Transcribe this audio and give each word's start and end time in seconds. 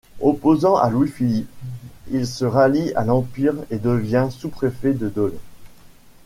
Opposant 0.19 0.77
à 0.77 0.89
Louis-Philippe, 0.89 1.47
il 2.09 2.25
se 2.25 2.43
rallie 2.43 2.91
à 2.95 3.05
l'Empire 3.05 3.53
et 3.69 3.77
devient 3.77 4.29
sous-préfet 4.31 4.93
de 4.93 5.09
Dole. 5.09 5.37